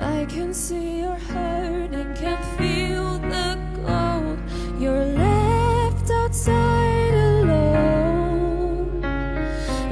I 0.00 0.24
can 0.26 0.52
see 0.52 0.98
your 1.00 1.16
heart 1.16 1.92
and 1.92 2.16
can 2.16 2.38
feel 2.58 3.18
the 3.18 3.58
cold. 3.84 4.38
You're 4.80 5.04
left 5.04 6.10
outside 6.10 7.14
alone. 7.14 9.02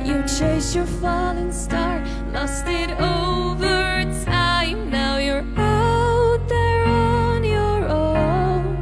You 0.04 0.22
chase 0.26 0.74
your 0.74 0.86
falling 0.86 1.52
star, 1.52 2.02
lost 2.32 2.66
it 2.66 2.90
over 3.00 4.04
time. 4.24 4.90
Now 4.90 5.18
you're 5.18 5.44
out 5.56 6.48
there 6.48 6.84
on 6.84 7.44
your 7.44 7.84
own. 7.88 8.76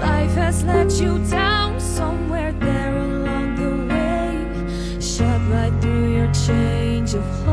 Life 0.00 0.34
has 0.34 0.64
let 0.64 0.92
you 1.00 1.18
down 1.30 1.80
somewhere 1.80 2.52
there 2.52 2.96
along 2.96 3.54
the 3.56 3.76
way, 3.92 5.00
shot 5.00 5.40
right 5.50 5.72
through 5.80 6.12
your 6.16 6.30
change 6.32 7.14
of 7.14 7.24
heart. 7.44 7.51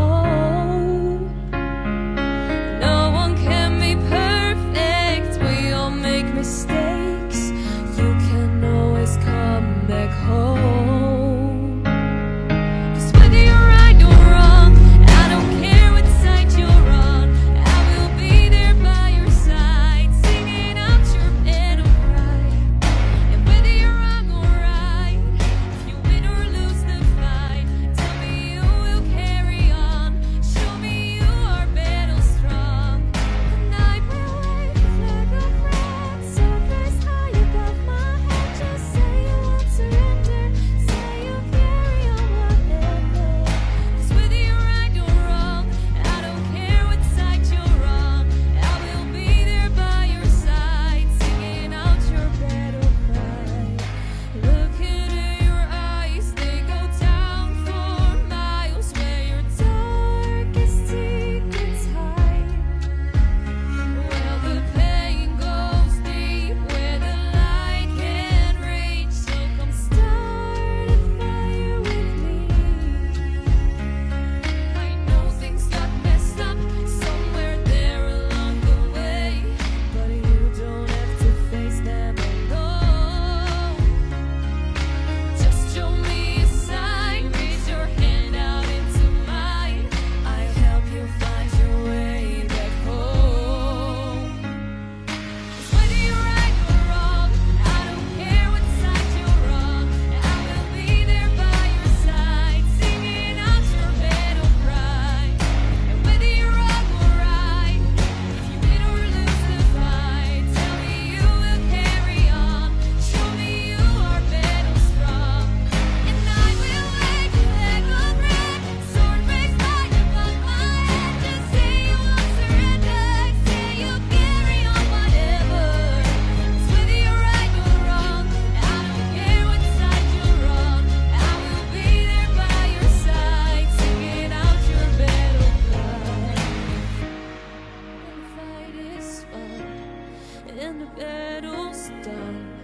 in 140.59 140.79
the 140.79 140.85
battles 140.97 141.89
done, 142.03 142.59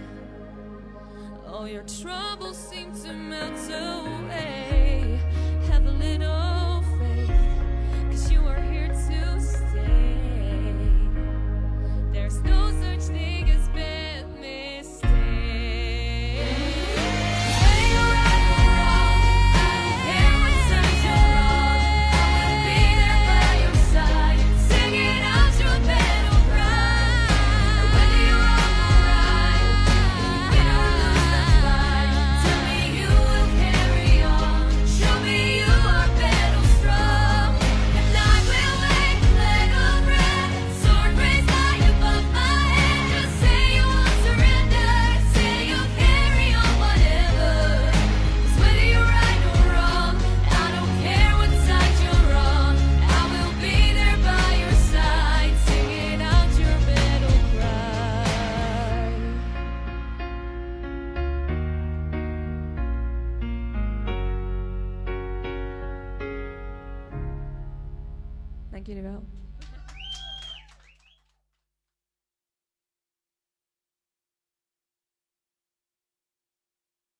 All 1.46 1.66
your 1.66 1.84
troubles 1.84 2.56
seem 2.56 2.92
to 3.02 3.12
melt 3.12 3.70
away. 3.70 4.75
give 68.86 68.98
it 68.98 69.06
up. 69.06 69.24